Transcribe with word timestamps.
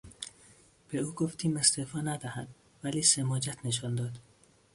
به 0.89 0.97
او 0.97 1.11
گفتیم 1.11 1.57
استعفا 1.57 2.01
ندهد 2.01 2.47
ولی 2.83 3.03
سماجت 3.03 3.57
نشان 3.63 3.95
داد. 3.95 4.19